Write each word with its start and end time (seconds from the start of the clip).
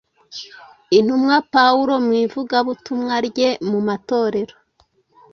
Intumwa 0.97 1.35
Pawulo 1.53 1.93
mu 2.05 2.11
ivugabutumwa 2.23 3.15
rye 3.27 3.49
mu 3.69 3.79
matorero, 3.87 4.55